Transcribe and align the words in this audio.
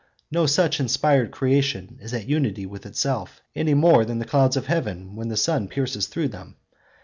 No 0.31 0.47
such 0.47 0.79
inspired 0.79 1.29
creation 1.29 1.99
is 2.01 2.11
at 2.11 2.27
unity 2.27 2.65
with 2.65 2.87
itself, 2.87 3.43
any 3.55 3.75
more 3.75 4.03
than 4.03 4.17
the 4.17 4.25
clouds 4.25 4.57
of 4.57 4.65
heaven 4.65 5.15
when 5.15 5.27
the 5.29 5.37
sun 5.37 5.67
pierces 5.67 6.07
through 6.07 6.29
them. 6.29 6.55